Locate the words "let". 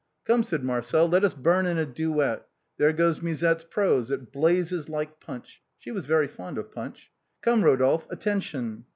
1.09-1.23